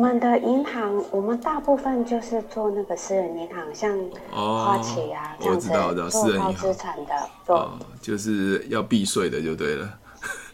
[0.00, 3.96] 们的银行，我们大部分就是做那个私人银行，像
[4.30, 7.12] 花旗啊、哦、这样子，我知道，知道做高资产的，
[7.46, 9.88] 做、哦、就是要避税的，就对了。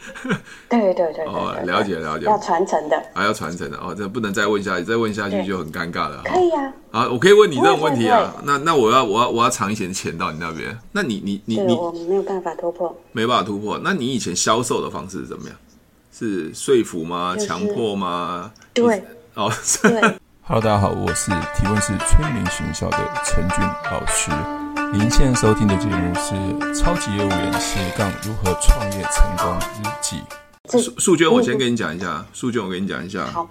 [0.68, 6.22] 对对对对，哦，了解了解，要传承的，还要传承的哦，这不能再问下去，再问下去就很尴尬了。
[6.24, 13.80] 可以啊，啊，我可以问你这种问题啊，那那我要我要我要藏一些钱到你那边，那你你你你，我没有办法突破，没办法突破。
[13.82, 15.56] 那你以前销售的方式是怎么样？
[16.12, 17.36] 是说服吗？
[17.36, 18.50] 强迫吗？
[18.72, 19.04] 对，
[19.36, 19.92] 哦，对。
[20.40, 23.58] Hello，大家好，我是提问是催眠学校的陈俊
[23.90, 24.30] 老师。
[24.94, 26.34] 您现在收听的节目是
[26.74, 30.16] 《超级业务员斜杠如何创业成功日记》。
[30.80, 32.24] 素素娟，我先跟你讲一下。
[32.32, 33.26] 素娟，我跟你讲一下。
[33.26, 33.50] 好。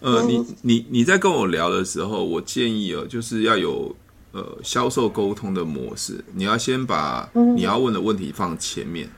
[0.00, 3.94] 呃，你你你在跟我聊的时候，我建议哦，就是要有
[4.32, 6.24] 呃销售沟通的模式。
[6.34, 9.08] 你要先把你要问的问题放前面。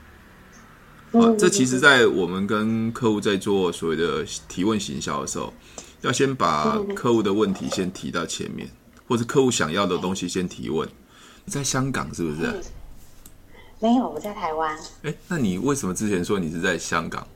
[1.12, 5.53] 啊，这其实，在我们跟客户在做所谓的提问行销的时候，
[6.02, 8.69] 要先把客户的问题先提到前面，
[9.09, 10.89] 或是客户想要的东西先提问。
[11.45, 12.61] 你在香港是不是？
[13.81, 14.78] 没有，我在台湾。
[15.03, 17.27] 哎，那你为什么之前说你是在香港？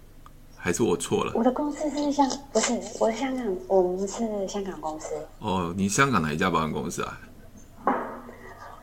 [0.57, 1.33] 还是我错了？
[1.35, 5.15] 我的公司是香，不是我的香港，我们是香港公司。
[5.39, 7.21] 哦，你香港哪一家保险公司啊？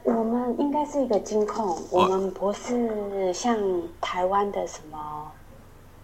[0.03, 3.57] 我们应该是一个金控，哦、我们不是像
[3.99, 5.31] 台湾的什么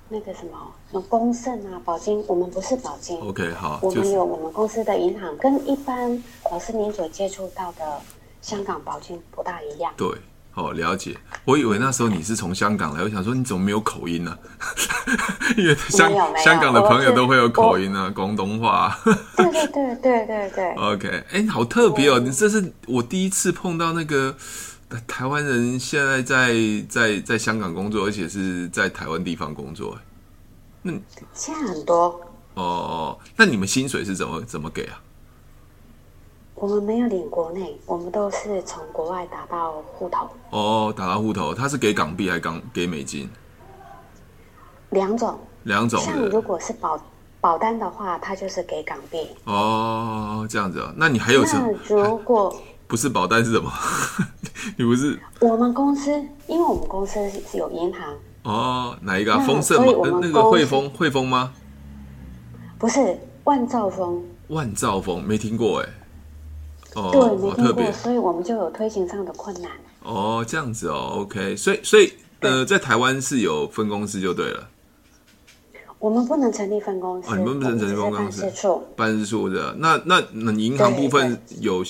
[0.09, 3.19] 那个什么什么公盛啊、保金，我们不是保金。
[3.21, 8.01] OK，好，我们有我们公司的银行，跟一般老师您所接触到的
[8.41, 9.93] 香港保金不大一样。
[9.95, 10.09] 对。
[10.55, 11.15] 哦，了解。
[11.45, 14.67] 我以为那时候你是从香港来，我想说你怎么没有口音呢、啊？
[15.55, 18.99] 因为香香港的朋友都会有口音啊，广东话。
[19.37, 20.71] 对对对对对对。
[20.75, 22.19] OK，哎、欸，好特别哦！
[22.19, 24.35] 你这是我第一次碰到那个
[25.07, 26.53] 台湾人，现在在
[26.89, 29.97] 在在香港工作，而且是在台湾地方工作。
[30.81, 30.91] 那
[31.33, 32.19] 现在很多。
[32.55, 35.01] 哦，那你们薪水是怎么怎么给啊？
[36.55, 40.27] 我们没有领国内，我们都是从国外打到户头。
[40.49, 43.29] 哦，打到户头，他是给港币还是港给美金？
[44.89, 46.01] 两种，两种。
[46.01, 47.01] 像如果是保
[47.39, 49.25] 保单的话，他就是给港币。
[49.45, 50.93] 哦，这样子啊？
[50.97, 51.71] 那你还有什么？
[51.87, 52.53] 如果
[52.89, 53.71] 不是保单是什么？
[54.75, 55.17] 你不是？
[55.41, 56.11] 我们公司，
[56.47, 58.15] 因为我们公司是有银行。
[58.41, 59.45] 哦，哪一个啊？
[59.45, 60.19] 丰盛吗？
[60.19, 61.53] 那个汇丰，汇丰吗？
[62.79, 64.23] 不是，万兆丰。
[64.47, 65.89] 万兆丰没听过哎。
[66.95, 69.71] 哦，对，没听过，所以我们就有推行上的困难。
[70.01, 74.67] 哦，这样子哦，OK，所以所以呃，在台湾是有分公司就对了。
[75.99, 79.75] 我们不能成立分公司，哦、你们不能成立分公司，办事处，办事处的。
[79.77, 81.83] 那那那银行部分有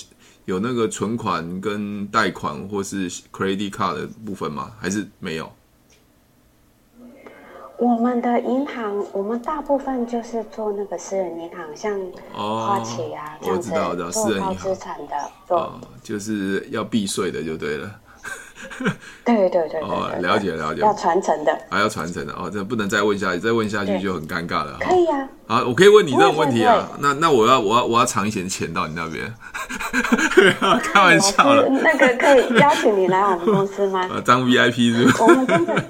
[0.50, 4.72] 有那个存款跟贷款或是 credit card 的部分吗？
[4.80, 5.48] 还是没有？
[7.78, 11.94] 我们的银行，我们大部分就是做那个私人银行，像
[12.34, 13.70] 花旗啊这样子，
[14.12, 18.02] 做高资产的，哦，就是要避税的就对了。
[19.26, 24.78] 对对对对，哦，了解了解，要传承的，还要传承的哦，这不能再问下去，再问下去就很尴尬了。
[24.80, 26.90] 可以啊，啊，我可以问你这种问题啊？
[27.00, 29.34] 那那我要我要我要藏一些钱到你那边，
[30.82, 31.68] 开玩笑了。
[31.70, 34.08] 那个可以邀请你来我们公司吗？
[34.26, 35.14] 当 VIP 是吗？
[35.20, 35.84] 我们真的。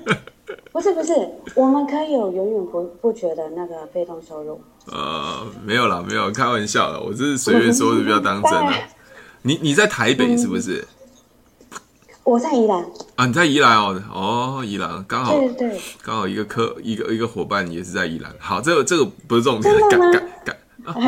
[0.71, 1.13] 不是不是，
[1.55, 4.61] 我们可以有永远不不觉得那个被动收入。
[4.85, 8.73] 呃，没有啦，没有，开玩笑的，我这是随便说的，不要当真的。
[9.41, 10.87] 你你在台北是不是？
[12.29, 12.85] 我在宜兰。
[13.15, 18.31] 啊，你在宜兰哦，哦，宜兰刚好，对对，刚好一个科一个一个伙伴也是在宜兰。
[18.39, 20.11] 好，这个这个不是重点，真的吗？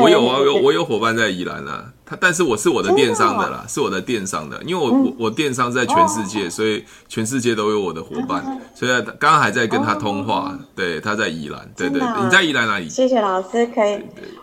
[0.00, 12.86] 我有啊，有我有伙伴在宜兰啊，他但是我是我的电商的啦，是我的电商的，因为我我我电商在全世界，所以全世界都有我的伙伴，所以刚刚还在跟他通话，对，他在宜兰，对对，你在宜兰哪里？
[12.86, 13.98] 谢谢老师，可以，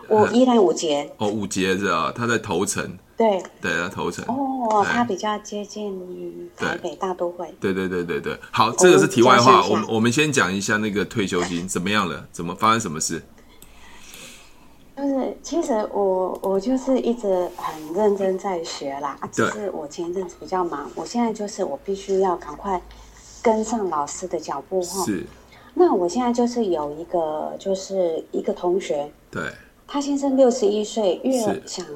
[0.08, 2.84] 我宜兰五节，哦，五节是啊，他在头城，
[3.16, 13.22] 对，对，他头城，哦，他比较接近台北大都会，对对对对对，好，这个是题外话，我们我们先讲一下那个退休金怎么样了，怎么发生什么事？
[15.00, 22.80] 就是，其实我我就是一直很认真在学啦，只是我前一阵子比较忙，我现在就是我必须要赶快
[23.42, 25.04] 跟上老师的脚步哈。
[25.06, 25.24] 是。
[25.72, 29.42] 那我现在就是有一个，就是一个同学，对，
[29.86, 31.86] 他先生六十一岁，越想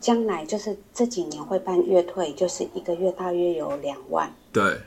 [0.00, 4.32] 将来就是这几年会办月退，就是一个月大约有两万。
[4.50, 4.78] 对。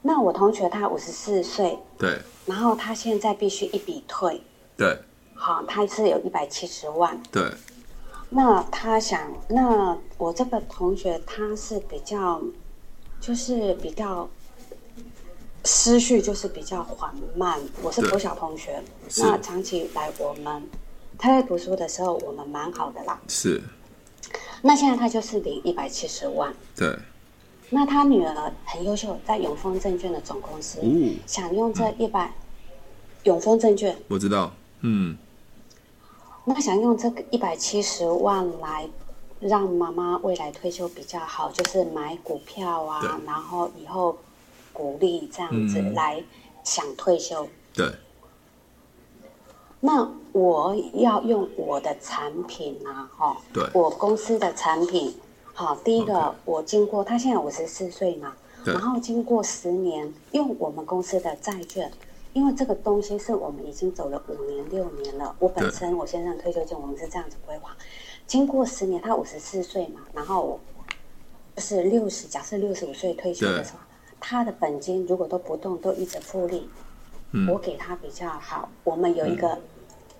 [0.00, 4.40] 那我同学他五十四岁，对，然后他现在必须一笔退，
[4.76, 4.98] 对。
[5.44, 7.20] 好，他是有一百七十万。
[7.32, 7.42] 对。
[8.30, 12.40] 那他想，那我这个同学他是比较，
[13.20, 14.28] 就是比较
[15.64, 17.60] 思绪就是比较缓慢。
[17.82, 18.80] 我是国小同学，
[19.18, 20.62] 那长期来我们
[21.18, 23.20] 他在读书的时候，我们蛮好的啦。
[23.26, 23.60] 是。
[24.62, 26.54] 那现在他就是领一百七十万。
[26.76, 26.96] 对。
[27.68, 30.84] 那他女儿很优秀，在永丰证券的总公司，哦、
[31.26, 32.32] 想用这一百、嗯，
[33.24, 33.98] 永丰证券。
[34.06, 34.52] 我知道。
[34.82, 35.18] 嗯。
[36.44, 38.88] 那想用这个一百七十万来
[39.40, 44.16] 让妈妈未来退休比较好，就是买股票啊，然后以后
[44.72, 46.22] 股利这样子来
[46.64, 47.46] 想退休。
[47.72, 47.92] 对。
[49.84, 55.12] 那我要用我的产品啊，哈，对，我公司的产品，
[55.52, 58.32] 好，第一个.我经过他现在五十四岁嘛，
[58.64, 61.90] 然后经过十年用我们公司的债券，
[62.32, 67.76] 因为这个东西是我们已经走了五年六年了，我本身我先生退休金我们是这样子规划，
[68.26, 70.58] 经过十年他五十四岁嘛，然后
[71.56, 73.78] 就是六十，假设六十五岁退休的时候，
[74.20, 76.68] 他的本金如果都不动都一直复利。
[77.34, 79.62] 嗯、我给他比较好，我们有一个，嗯、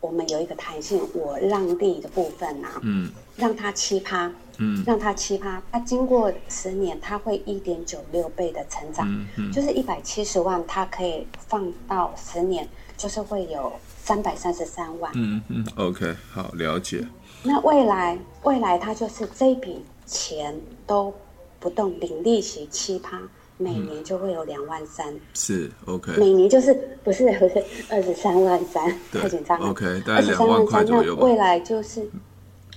[0.03, 17.07] 我们有一个弹性，我让利的部分啊，嗯，让他七趴，嗯，让他七趴，他经过十年，他会一点九六倍的成长，嗯嗯、就是一百七十万，他可以放到十年，就是会有三百三十三万，嗯嗯，OK，好，了解。
[17.45, 21.15] 那未来，未来他就是这笔钱都
[21.61, 23.21] 不动，领利息七趴。
[23.62, 26.12] 每年就会有两万三、嗯，是 OK。
[26.19, 26.75] 每年就是
[27.05, 29.70] 不是不 是二十三万三，太紧张了。
[29.70, 31.23] OK，大概两万块左右吧。
[31.23, 32.06] 那未来就是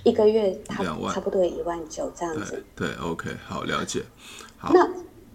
[0.04, 2.62] 一个月差差不多一万九这样子。
[2.74, 4.02] 对，对，OK，好了解。
[4.56, 4.88] 好，那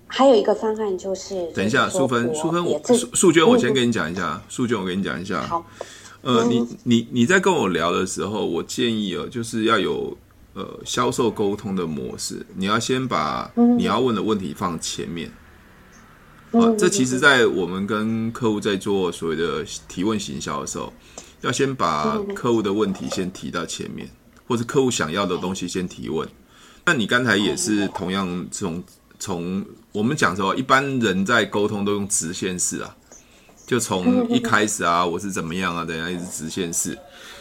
[0.07, 5.42] 还有一个方案就是，等一下，淑芬，淑芬，我淑淑娟，我先跟你讲一下，淑、嗯、娟，我跟你讲一下。
[5.42, 5.65] 好，
[6.21, 10.18] 呃，你你你在跟我聊的时候，我建议哦，就是要有。
[10.54, 15.31] 呃，销售沟通的模式，你要先把你要问的问题放前面。
[16.53, 20.92] 嗯、啊，这其实，在我们跟客户在做所谓的提问行销的时候，
[21.42, 24.09] 要先把客户的问题先提到前面，
[24.48, 26.27] 或是客户想要的东西先提问。
[26.86, 28.83] 那你刚才也是同样从
[29.18, 32.95] 从我们讲说，一般人在沟通都用直线式啊，
[33.65, 36.97] 就从一开始啊，我是怎么样啊，等下一直直线式。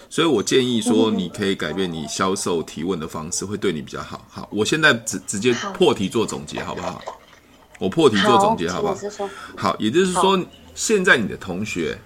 [0.08, 4.24] 所以我建议说，你可以改变你销售提问的方式，会对你比较好。
[4.28, 7.02] 好，我现在直直接破题做总结，好不好？
[7.80, 8.96] 我破题做总结，好不好？
[9.56, 10.38] 好，也就是说，
[10.74, 11.98] 现在你的同学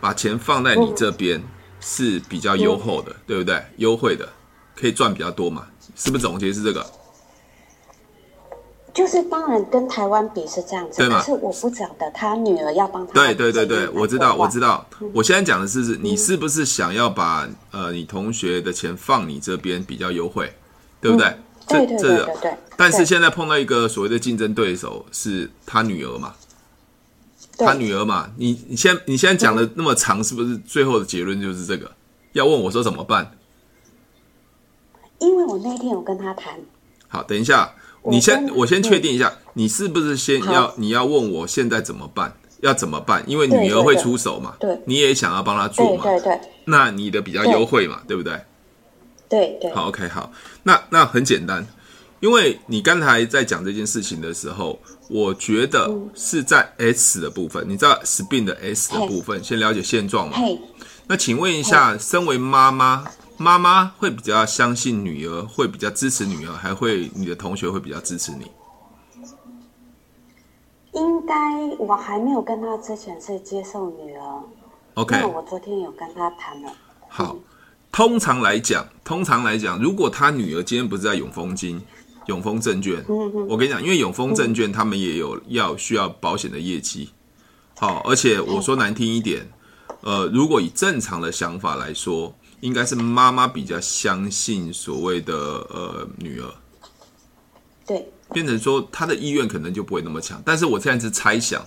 [0.00, 1.42] 把钱放在你这边
[1.80, 3.60] 是比较优厚的，对不对？
[3.78, 4.28] 优惠的，
[4.76, 5.66] 可以赚比较多嘛？
[5.96, 6.86] 是不是总结是这个？
[8.92, 11.08] 就是当然跟台湾比是这样子，对？
[11.08, 13.12] 可是我不晓得他女儿要帮他。
[13.12, 14.86] 对对对对，我知道我知道。
[15.12, 20.54] 我现在讲的是，你是不是想要把呃你同学的钱放你这边比较优惠，
[21.00, 21.26] 对不对？
[21.26, 22.54] 嗯、对对对对对，对。
[22.76, 26.34] 但是现在碰到一个所谓的竞争对手是他女儿嘛？
[27.58, 28.30] 他女儿嘛？
[28.36, 31.90] 你你现你现在讲的那么长，是不是最后的结论就是这个？
[32.32, 33.36] 要问我说怎么办？
[35.18, 36.54] 因为我那天有跟他谈。
[37.08, 37.74] 好，等一下。
[38.06, 42.36] 你先，我先确定一下，你是不是先要你要问我现在怎么办？
[42.60, 43.24] 要怎么办？
[43.26, 48.38] 因为女儿会出手嘛，对，你也想要帮她做嘛，对对，那你的比较优惠嘛，对不对？
[49.28, 49.72] 对对。
[49.72, 50.30] 好，OK，好，
[50.62, 51.66] 那那很简单，
[52.20, 54.78] 因为你刚才在讲这件事情的时候，
[55.08, 60.36] 我觉得是在 S 的部分，你知道 Spin 的 S 的部分，先了解现状嘛。
[61.06, 63.04] 那请问一下，身为妈妈。
[63.36, 68.46] 妈妈会比较相信女儿，会比较支持女儿，还会你的同学会比较支持你？
[70.92, 71.34] 应该
[71.76, 74.40] 我还没有跟他之前是接受女儿。
[74.94, 76.72] OK，那我昨天有跟他谈了。
[77.08, 77.34] 好，
[77.94, 81.80] 通常来讲，通常来讲，如果他女儿今天不是在永丰金、
[82.26, 87.10] 永丰证券，嗯，我跟你讲，因为永丰证券他们也有要需要保险的业绩。
[87.78, 89.48] 好，而且我说难听一点，
[90.00, 92.34] 呃，如果以正常的想法来说。
[92.60, 96.50] 应该是妈妈比较相信所谓的呃女儿，
[97.86, 100.40] 对，变成说他的意愿可能就不会那么强。
[100.46, 101.62] 但是我现在是猜想，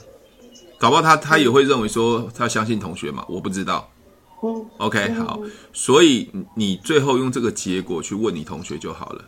[0.79, 3.88] 搞不好他他也会认为说他相信同学嘛，我不知道。
[4.44, 5.41] 嗯，OK，好，
[5.74, 9.25] 所以你最后用这个结果去问你同学就好了。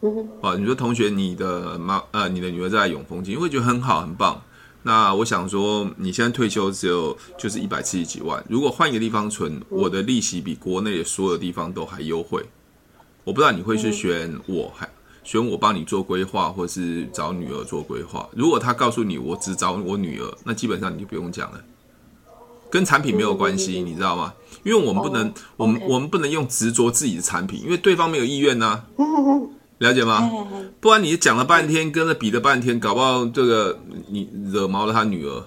[0.00, 4.42] 嗯，啊，你说同学，你的妈呃你的女儿在永丰金，你会觉得很好很棒。
[4.82, 12.44] 那我想说，你现在退休只有就是一百七十几万，如果换一个地方存，我的利息比国内的所有地方都还优惠。
[13.22, 14.88] 我不知道你会去选我，还
[15.22, 18.28] 选我帮你做规划，或是找女儿做规划。
[18.32, 21.64] 如果他告诉你我只找我女儿，那基本上你就不用讲了，
[22.72, 24.32] 跟产品没有关系，你知道吗？
[24.64, 28.84] 因为我们不能，我们我们不能用执着自己的产品，因为对方没有意愿呐。
[29.76, 30.30] 了解吗？
[30.80, 35.44] 不然你讲了半天，跟着比了半天，搞不好这个你惹毛了他女儿，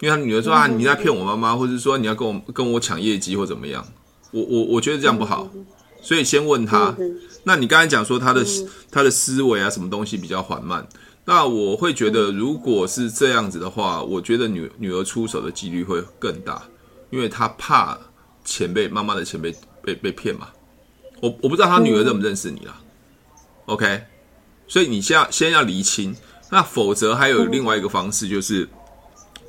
[0.00, 3.84] 因为他女儿说啊，你在骗我妈妈，或者说你要跟我跟我抢业绩或怎么样，
[4.30, 5.48] 我我我觉得这样不好，
[6.02, 6.94] 所以先问他。
[7.42, 8.44] 那你刚才讲说他的
[8.92, 10.86] 他的思维啊，什么东西比较缓慢？
[11.26, 16.62] 那我会觉得，如果是这样子的话，我觉得女女儿出手的几率会更大，
[17.10, 17.98] 因为她怕
[18.44, 20.48] 前辈妈妈的钱被被被骗嘛。
[21.22, 22.78] 我我不知道她女儿认不认识你啦。
[23.66, 24.02] OK，
[24.68, 26.14] 所以你先要先要厘清。
[26.50, 28.68] 那否则还有另外一个方式，就是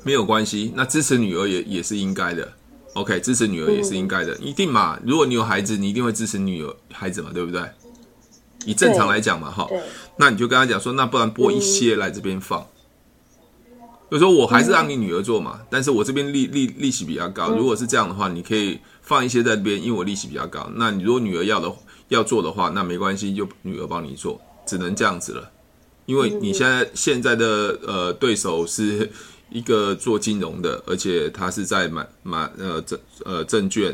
[0.02, 0.72] 没有关系。
[0.74, 2.50] 那支持女儿也也是应该的。
[2.94, 4.98] OK，支持女儿也是应该的，一定嘛。
[5.04, 7.62] 如果你有孩子，你一定会支持女儿孩子嘛，对不对？
[8.64, 9.68] 以正常来讲嘛，哈。
[10.18, 12.66] 那你就跟他讲说，那不然拨一些来这边放。
[14.08, 17.50] 就说我还是让你女儿做嘛，但是我这边利利利息比较高。
[17.50, 20.70] 如果是这样的话，你可以放一些在这边，因为我利息比较高。
[20.76, 21.72] 那你如果女儿要的
[22.08, 25.50] 要做的话，那没关系，就女儿帮你做，只能这样子了。
[26.06, 29.10] 因为你现在现在的呃对手是
[29.50, 33.92] 一个做金融的，而且他是在买买呃证呃证券，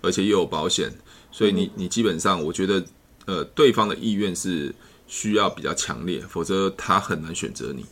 [0.00, 0.92] 而且又有保险，
[1.30, 2.82] 所以你你基本上我觉得
[3.26, 4.74] 呃对方的意愿是
[5.12, 7.84] 需要比较强烈，否则他很难选择你。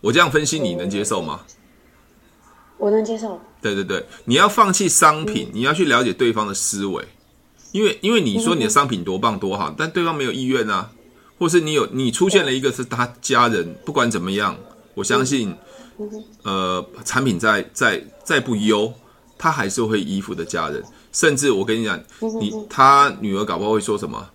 [0.00, 1.42] 我这样分析你能接受吗？
[2.78, 3.38] 我能接受。
[3.60, 7.06] 对对对，你要放弃商品，你要去了解对方的思维，
[7.72, 10.90] 因为因为你说你的商品多棒多好，但对方没有意愿啊。
[11.38, 14.56] 或是你有你出现了一个是他家人，不管怎么样，
[14.94, 15.54] 我相信，
[16.42, 18.90] 呃，产品再再再不优，
[19.36, 20.82] 他还是会依附的家人。
[21.12, 22.02] 甚至我跟你讲，
[22.40, 24.30] 你他女儿搞不好会说什么，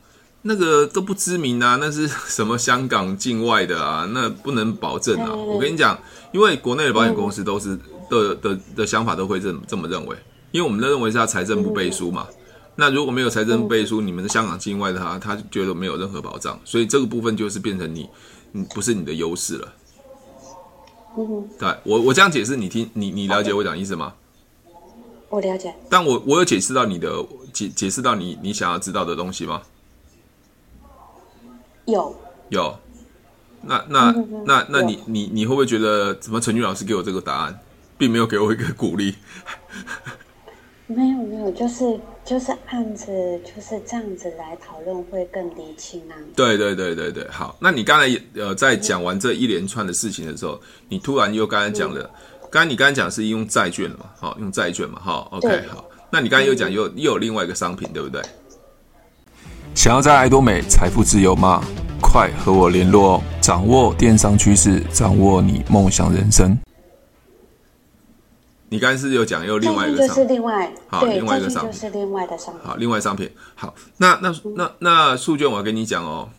[0.47, 5.33] 那个都不知名啊，那是 什么香港境外的啊，那不能保证啊。
[5.33, 5.99] 我跟你讲，
[6.31, 7.75] 因为国内的保险公司都是
[8.11, 10.15] 的的的想法都会这么这么认为，
[10.51, 12.27] 因为我们都认为是他财政部背书嘛。
[12.75, 18.07] 那如果没有财政背书，你们的香港境外的他，他觉得没有任何保障，所以这个部分就是变成你，
[18.51, 19.73] 你，不是你的优势了。
[21.17, 24.13] 嗯，对我我这样解释，你听你你了解我讲意思吗？
[25.29, 25.73] 我了解。
[25.89, 29.63] 但我我有解释到你的解解释到你你想要知道的东西吗？
[31.85, 32.15] 有
[32.49, 32.77] 有。
[33.67, 34.13] 那那
[34.45, 37.59] 那那你你你会不会觉得怎么陈俊老师给我这个答案，
[37.97, 39.15] 并没有给我一个鼓励？
[40.87, 43.11] 没有没有，就是就是案子
[43.43, 46.13] 就是这样子来讨论会更理清啊。
[46.35, 47.57] 对对对对对，好。
[47.59, 54.11] 那你刚才呃在讲完这一连串的事情的时候，你突然又刚才讲了，嗯、刚才你刚才讲是用债券嘛？
[54.19, 54.99] 好，用债券嘛？
[55.01, 55.83] 好，OK，好。
[56.11, 58.21] 那你刚才又讲又又有另外一个商品，对不对？
[59.75, 61.61] 想要在爱多美财富自由吗？
[62.01, 63.23] 快和我联络哦！
[63.41, 66.57] 掌握电商趋势，掌握你梦想人生。
[68.69, 72.63] 你刚才是有讲，又另外一个商品，就是另外好，另外一个商品就是另外的商品。
[72.63, 73.29] 好，另外商品。
[73.53, 76.29] 好，那那那那素娟，我要跟你讲哦，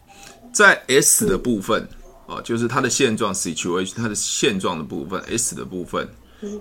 [0.50, 1.86] 在 S 的部分
[2.24, 6.08] 哦，就是它的现状 situation，它的现状的部分 S 的部分，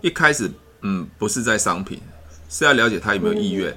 [0.01, 0.51] 一开始
[0.81, 2.01] 嗯，不是在商品，
[2.49, 3.73] 是要了解他有没有意愿。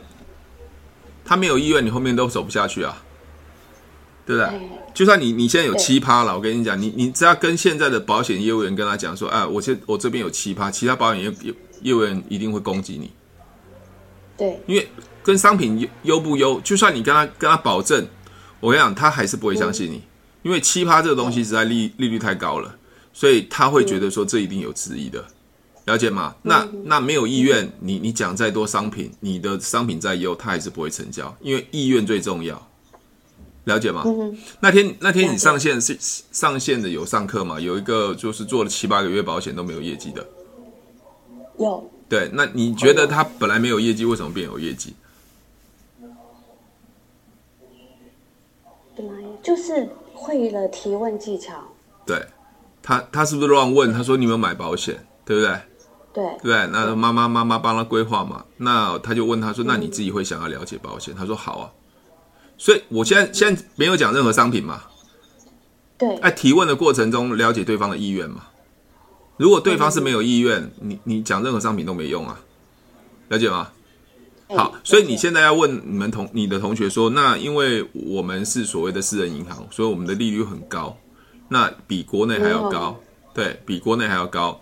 [1.28, 3.04] 他没有意愿，你后面都走不下去啊，
[4.24, 4.60] 对不对？
[4.94, 11.54] 就算你你现在有七趴了，我跟你讲，你你只要跟现在的保险业务员跟他讲说，哎，我现我这边有七趴，其他保险业有。
[11.80, 13.08] 业务员一定会攻击你，
[14.36, 14.88] 对，因为
[15.22, 18.04] 跟商品优优不优，就算你跟他跟他保证，
[18.58, 20.02] 我跟你讲，他还是不会相信你，嗯、
[20.42, 22.74] 因为七趴这个东西实在利利率太高了，
[23.12, 25.24] 所以他会觉得说这一定有质疑的，
[25.88, 26.34] 了解吗？
[26.42, 32.68] 嗯、那那没有意愿，你你讲再多商品，你的商品再优，他还是不会成交，因为意愿最重要，
[33.64, 34.02] 了解吗？
[34.04, 35.96] 嗯、那天那天你上线是
[36.30, 37.58] 上线的有上课吗？
[37.58, 40.26] 有一个就是做了七八个月保险都没有业绩的。
[41.58, 44.94] 有对，那你觉得他本来没有业绩，为什么变有业绩？
[49.42, 51.62] 就是会了提问技巧。
[52.04, 52.20] 对，
[52.82, 53.92] 他他是不是乱问？
[53.92, 55.58] 他说你有没有买保险，对不对？
[56.18, 61.70] 对对，那妈妈妈妈帮他规划嘛，那他就问他说：“那你自己会想要了解保险？”他说：“好啊。”
[62.58, 64.82] 所以我现在现在没有讲任何商品嘛。
[65.96, 68.46] 对，在提问的过程中了解对方的意愿嘛。
[69.36, 72.40] 如果对方是没有意愿，你你讲任何商品都没用啊，
[73.28, 73.68] 了解吗？
[74.48, 80.96] 好，所以你现在要问你们同你的同学说，那因为我们是所谓的私人银行，所以我们的利率很高，
[81.48, 82.98] 那比国内还要高，
[83.32, 84.60] 对比国内还要高。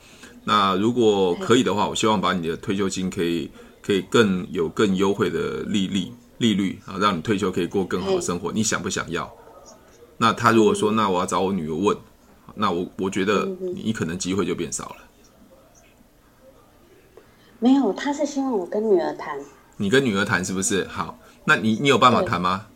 [0.49, 3.51] 那如果可以的话，我希望把你的退休金可以
[3.83, 8.53] 可以更有更优惠的利率利率啊，让你退休可以过更好的生活。
[8.53, 9.29] 你想不想要？
[10.19, 11.97] 那他如果说，那我要找我女儿问。
[12.55, 14.97] 那我我觉得你可能机会就变少了。
[17.59, 19.39] 没有，他是希望我跟女儿谈。
[19.77, 20.87] 你跟女儿谈是不是？
[20.87, 22.67] 好，那你你有办法谈吗？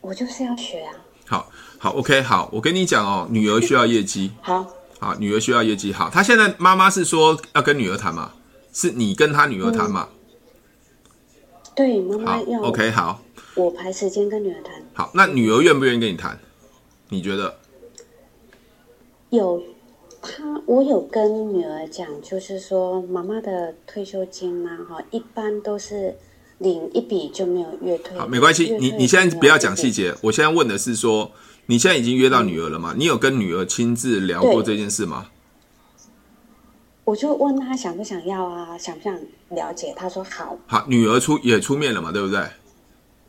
[0.00, 0.94] 我就是要学啊。
[1.26, 4.32] 好，好，OK，好，我跟你讲哦，女儿需要业绩。
[4.42, 4.66] 好，
[4.98, 5.92] 好，女儿需要业绩。
[5.92, 8.32] 好，她现在妈妈是说要跟女儿谈嘛？
[8.72, 10.08] 是你跟她女儿谈嘛？
[11.74, 13.22] 对，妈妈要 OK 好，
[13.54, 14.74] 我排时间跟女儿谈。
[14.94, 16.38] 好，那女儿愿不愿意跟你谈？
[17.08, 17.56] 你觉得？
[19.30, 19.62] 有，
[20.20, 26.16] 他我有跟女儿讲，就是说妈妈的退休金呢，哈，一般都是
[26.58, 28.18] 领一笔就没有月退。
[28.18, 31.30] 好，没关系，你你现在不要讲细节，我现在问的是说，
[31.70, 32.94] 你现在已经约到女儿了吗？
[32.94, 35.26] 嗯、你有跟女儿亲自聊过这件事吗？
[37.04, 39.14] 我就问她想不想要啊，想不想
[39.50, 39.92] 了解？
[39.94, 40.56] 她说好。
[40.66, 42.40] 好，女儿出也出面了嘛，对不对？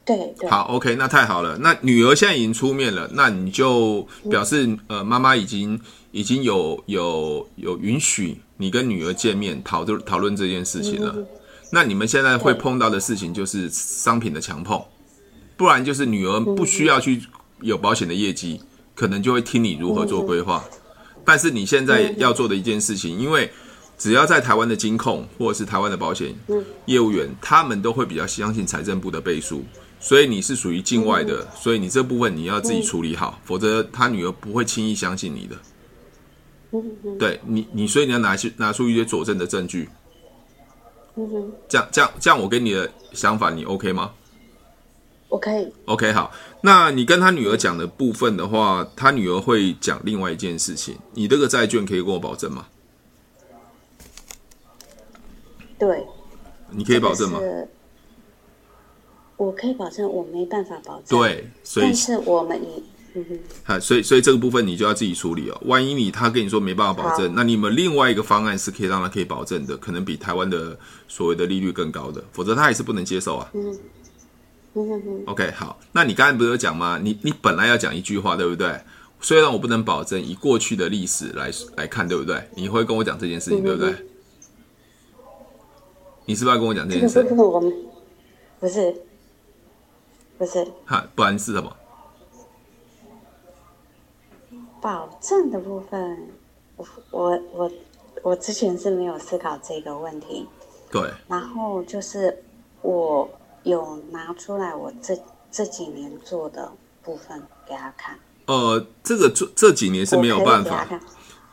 [0.06, 1.58] 对，对，好，OK，那太好了。
[1.58, 5.80] 那女儿现在已经出面了，那你就表示，呃，妈妈已经
[6.12, 11.14] 已经有有有允许你跟女儿见面讨论讨论这件事情了。
[11.72, 14.82] 那你们现在会碰到的事情就是商品的强碰，
[15.58, 17.22] 不然就是女儿不需要去
[17.62, 18.62] 有保险的业绩，
[18.96, 20.64] 可能就会听你如何做规划。
[21.26, 23.52] 但是你现在要做的一件事情，因为
[23.98, 26.34] 只要在台湾的金控或者是台湾的保险
[26.86, 29.64] 业务员，他们都会比较相信财政部的背书。
[30.00, 35.58] 所以你是属于境外的，所以你这部分你要自己处理好，否则他女儿不会轻易相信你的。
[37.20, 39.90] 对你，你所以你要拿去拿出一些佐证的证据。
[41.68, 44.12] 这样这样这样，我给你的想法，你 OK 吗？
[45.30, 45.72] 我可以。
[45.86, 46.32] OK，好。
[46.62, 50.98] 那你跟他女儿讲的部分的话，他女儿会讲另外一件事情。
[51.14, 52.66] 你这个债券可以跟我保证吗？
[55.78, 56.04] 对。
[56.72, 57.40] 你可以保证吗？
[59.38, 61.18] 我可以保证，我没办法保证。
[61.18, 62.84] 对，所以但是我们也，
[63.14, 63.26] 嗯
[63.66, 65.58] 哼，所以所以这个部分你就要自己处理哦。
[65.66, 73.50] 万一你他跟你说没办法保证，那你们另外一个方案是可以让他可以保证的，可能比台湾的所谓的利率更高的，否则他还是不能接受啊。
[73.54, 73.80] 嗯
[75.26, 77.00] OK，好，那你刚才不是有讲吗？
[77.02, 78.80] 你你本来要讲一句话，对不对？
[79.22, 82.48] 虽然我不能保证，以过去的历史来来看，对不对？
[82.56, 83.94] 你会跟我讲这件事情，对不对？
[86.26, 87.24] 你是不是要跟我讲这件事？
[88.60, 88.96] 不是。
[90.38, 91.76] 不是，哈，不然是什么？
[94.80, 96.30] 保证的部分，
[96.78, 97.72] 我我我
[98.22, 100.48] 我之前是没有思考这个问题。
[100.90, 101.12] 对。
[101.28, 102.42] 然后就是
[102.82, 103.30] 我
[103.64, 105.18] 有拿出来我这
[105.52, 106.72] 这几年做的
[107.04, 108.18] 部分给他看。
[108.46, 110.88] 呃，这个这这几年是没有办法。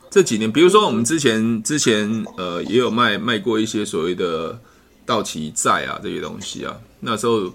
[0.09, 4.59] 这几年，比如说我们之前之前呃也有卖卖过一些所谓的
[5.05, 6.79] 到期债啊这些东西啊。
[7.01, 7.51] 那时候，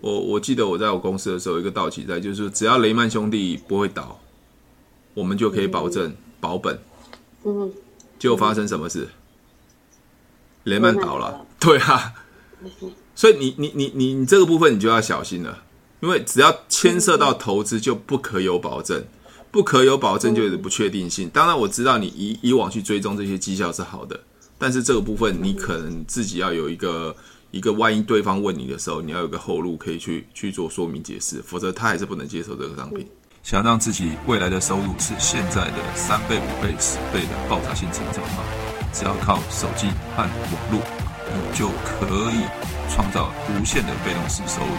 [0.00, 4.18] 我我记得我在我公司的时候，一个到期债就是只要雷曼兄弟不会倒，
[5.12, 6.78] 我们就可以保证保本。
[7.44, 7.70] 嗯，
[8.18, 9.08] 结果发生什么事？
[10.64, 12.14] 雷曼倒了，对啊。
[13.16, 15.58] 所以你你你你你这个部分你就要小心了，
[15.98, 19.02] 因为只要牵涉到投资，就不可有保证，
[19.50, 21.28] 不可有保证就有不确定性。
[21.30, 24.20] 当然我知道你以以往去追踪这些绩效是好的，
[24.56, 27.16] 但是这个部分你可能自己要有一个。
[27.52, 33.06] 一个万一对方问你的时候，你要有个后路可以去去做说明解释，否则他还是不能接受这个商品。
[33.42, 38.42] 想让自己未来的收入是现在的三倍、五倍、十倍的爆炸性成长吗？
[38.92, 40.30] 只要靠手机和网
[40.72, 40.82] 络，
[41.32, 42.42] 你就可以
[42.88, 44.72] 创造无限的被动式收入。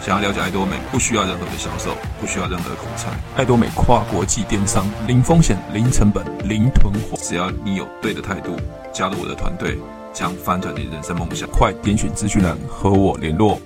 [0.00, 3.10] 想要了解艾多美，不需要任何的销售，不需要任何的口才。
[3.36, 8.56] 艾多美跨国际电商，零风险、零成本、零囤货，只要你有对的态度，
[8.92, 9.78] 加入我的团队。
[10.12, 13.60] 将翻转你人生梦想，快点选资讯栏和我联络。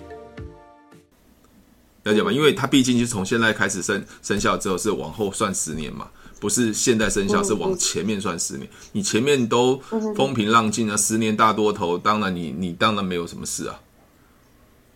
[2.02, 2.33] 了解吗？
[2.33, 6.09] 因为它毕竟是从现在开始生生效之后，是往后算十年嘛，
[6.40, 8.68] 不是现在生效，是往前面算十年。
[8.92, 9.76] 你前面都
[10.16, 13.81] 风平浪静啊，十年大多头，当然你你当然没有什么事啊。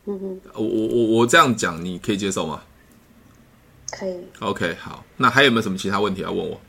[0.06, 0.16] 我
[0.54, 2.62] 我我我这样讲，你可以接受吗？
[3.92, 4.16] 可以。
[4.40, 6.60] OK，好，那还有没有什么其他问题要问我？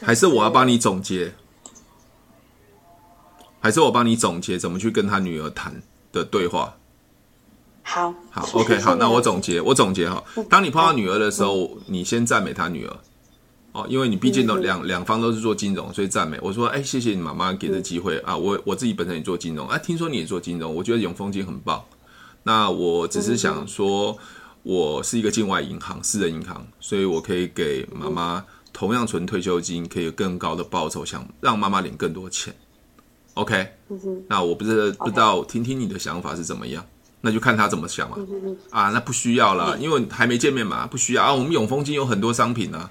[0.00, 1.32] 还是我要帮你总结，
[3.60, 6.76] 还是我帮你总结怎么去跟他女儿谈的对话？
[7.90, 10.22] 好，好，OK，好，那我总结，我总结哈。
[10.48, 12.96] 当你碰到女儿的时候，你先赞美她女儿
[13.72, 16.38] 哦，因为你毕竟都两两方都是做金融，所以赞美。
[16.40, 21.82] 我说，哎，谢谢你妈妈给的机会啊，我我自己本身也做金融，哎，听说你也做金融，我觉得永丰金很棒。
[22.44, 24.16] 那我只是想说，
[24.62, 28.44] 我是一个境外银行，私人银行，所以我可以给妈妈。
[28.72, 32.54] 同样存退休金可以有更高的报酬，想让妈妈领更多钱
[33.34, 36.86] ，OK？、嗯、那我不是不知道，听听你的想法是怎么样？
[37.22, 38.16] 那就看他怎么想嘛。
[38.18, 41.34] 嗯、啊，那不需要了，因为还没见面嘛，不需要啊。
[41.34, 42.90] 我们永丰金有很多商品呢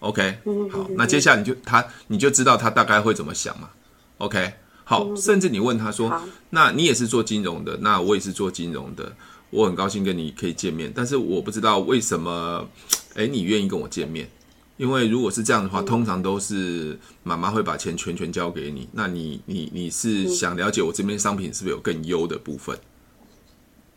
[0.00, 3.70] ，OK？、嗯、好，那接下来你就他你就知道他大概会怎么想嘛
[4.18, 4.52] ，OK？
[4.84, 6.12] 好，嗯、甚至你问他说，
[6.50, 9.12] 那你也是做金融的，那我也是做金融的，
[9.50, 12.68] 我很高兴跟你可以见面，但是我不知道为什么，
[13.14, 14.28] 哎，你愿意跟我见面？
[14.76, 18.86] 因为如果是这样的话，通常都是妈妈会把钱全权交给你。
[18.92, 22.78] 那你你你是想了解我这边商品是不是有更优的部分？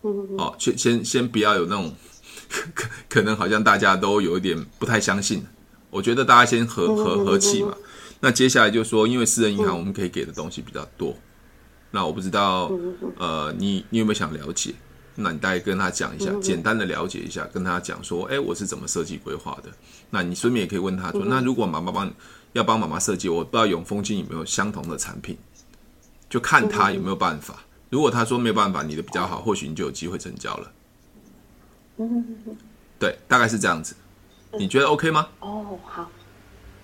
[0.04, 1.94] 嗯，好，先先先不要有那种
[2.74, 5.44] 可可能好像大家都有一点不太相信。
[5.90, 7.76] 我觉得大家先和和和气嘛。
[8.20, 11.16] 那接下来就说，因为私人银行我们可以给的东西比较多。
[11.92, 12.72] 那我不知道，
[13.18, 14.74] 呃，你你有没有想了解？
[15.16, 19.70] 那你大概跟他讲一下，简单的了解一下，跟他讲说，哎，我是怎么设计规划的。
[20.12, 22.14] 那你顺便也可以问他说，那如果妈妈帮
[22.54, 25.38] 要帮妈妈设计，我不知道永丰金有没有相同的产品，
[26.30, 27.64] 就看他有没有办法。
[27.90, 30.72] 如果他说没有办法，你的比较好，或许你就有机会成交了。
[31.98, 32.58] 嗯
[33.00, 33.96] 对，大概是这样子。
[34.54, 35.30] 你觉得 OK 吗？
[35.40, 36.10] 哦，好，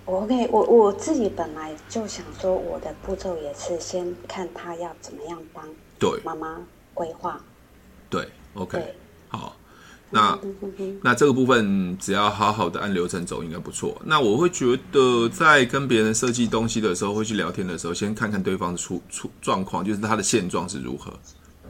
[0.04, 0.48] 我 OK。
[0.48, 5.64] 我我自己本来就想说，我的步骤也是先看他要怎么样帮
[5.98, 6.60] 对妈妈
[6.94, 7.40] 规划。
[8.08, 8.94] 对，OK，对
[9.28, 9.56] 好，
[10.10, 10.38] 那
[11.02, 14.00] 那这个部分只要好好的按流程走，应该不错。
[14.04, 21.12] 那我会觉得，在跟别人设计东西的时候，会去聊天的时候，先看看对方的出出状况，就是他的现状是如何，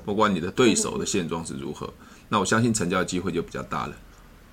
[0.05, 1.90] 不管你的对手的现状是如何，
[2.29, 3.94] 那我相信成交的机会就比较大了。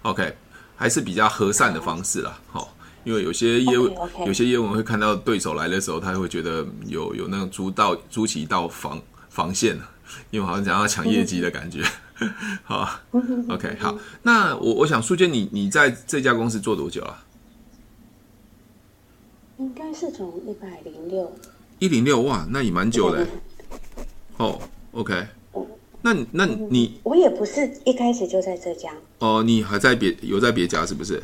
[0.04, 0.34] OK，
[0.78, 2.68] 还是比较和善的方式啦，好、哦，
[3.04, 3.94] 因为有些业务.
[4.26, 9.78] 有些业务会看到对手来的时候，他会觉得有有那种筑道筑起一道防防线。
[10.30, 11.82] 因为好像想要抢业绩的感觉，
[12.64, 13.00] 好
[13.50, 17.24] ，OK，好，那我我想书娟，你你在这家公司做多久了？
[19.58, 21.32] 应该是从一百零六，
[21.80, 23.26] 一零六哇，那也蛮久的。
[24.38, 24.60] 哦
[24.92, 25.28] ，OK，
[26.02, 31.24] 那那你我也不是一开始就在这家哦，你还在别有在别家是不是？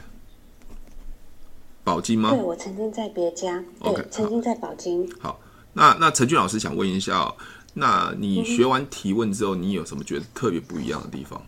[1.84, 2.30] 宝金吗？
[2.30, 5.12] 对，我曾经在别家，OK，曾经在宝金。
[5.20, 5.40] 好，
[5.74, 7.36] 那那陈俊老师想问一下哦。
[7.74, 11.42] 那你学完提问之后，你有什么觉得特别不一样的地方？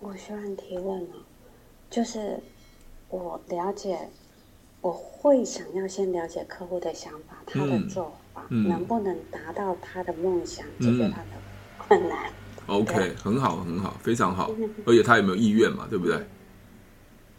[0.00, 1.16] 我学完提问了，
[1.90, 2.38] 就是
[3.08, 3.98] 我了解，
[4.80, 11.28] 我会想要先了解客户的想法，他的做法、嗯嗯、能不能达到他的梦想，解决他的
[11.78, 12.30] 困难。
[12.66, 14.50] 嗯、OK，很好，很好，非常好。
[14.86, 15.86] 而且他有没有意愿嘛？
[15.88, 16.16] 对不对？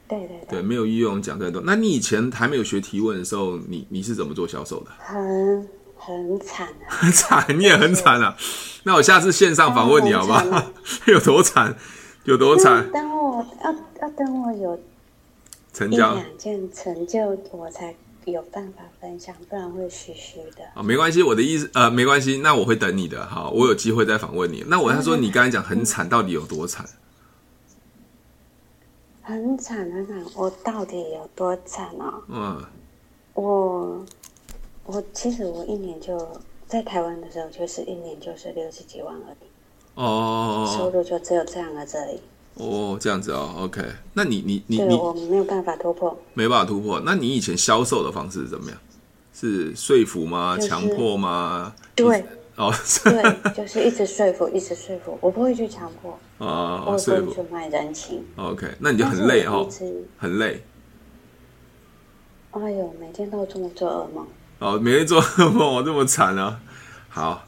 [0.07, 1.61] 对对对，对，没有意愿，我们讲再多。
[1.65, 4.91] 那你以前还没有学提问的时候，你你是怎么做销售的？
[4.97, 5.67] 很。
[5.97, 6.87] 很惨啊！
[6.89, 8.35] 很惨，你也很惨啊！
[8.83, 10.63] 那我下次线上访问你好不好？
[11.07, 11.75] 有多惨？
[12.25, 12.89] 有多惨？
[12.91, 14.79] 等我要要等我有
[15.73, 20.63] 成交一两件成就，我才有办法分享，不然会虚虚的。
[20.73, 23.25] 啊，没关系，我的意思呃，没关系，那我会等你的。
[23.25, 24.63] 好，我有机会再访问你。
[24.67, 26.85] 那我要说，你刚才讲很惨，到底有多惨？
[29.21, 32.13] 很惨很惨，我到底有多惨啊？
[32.27, 32.63] 嗯，
[33.33, 34.05] 我。
[34.85, 39.47] 我其实我一年就在台湾的时候，就是一年就是六十几万而已。
[39.95, 42.19] 哦，收入就只有这样的这里。
[42.55, 43.81] 哦，这样子哦，OK。
[44.13, 47.01] 那你你你对你我没有办法突破，没办法突破。
[47.05, 48.79] 那你以前销售的方式是怎么样？
[49.33, 50.55] 是说服吗？
[50.55, 51.75] 就是、强迫吗？
[51.95, 52.23] 对，
[52.55, 52.71] 哦，
[53.03, 55.17] 对，就是一直说服，一直说服。
[55.19, 58.23] 我不会去强迫啊，我不会去卖人情。
[58.37, 59.67] OK，那你就很累哦，
[60.17, 60.63] 很累。
[62.51, 64.25] 哎呦，每天都这么做噩梦。
[64.59, 66.59] 哦，每天做噩梦，我这么惨啊！
[67.09, 67.45] 好，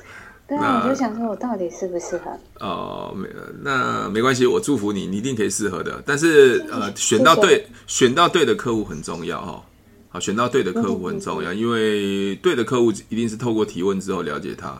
[0.48, 2.32] 对啊，那我就想说，我到底适不适合？
[2.60, 3.28] 哦，没，
[3.62, 6.02] 那没关系，我祝福你，你一定可以适合的。
[6.06, 9.64] 但是呃，选到对，选到对的客户很重要哈、哦。
[10.10, 14.80] 好，选到对的客户很重要，因为对的客户一定是透过提问之后了解他。